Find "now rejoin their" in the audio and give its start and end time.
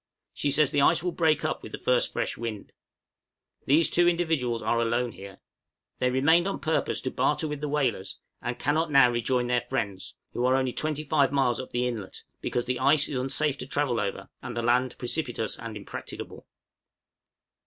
8.89-9.61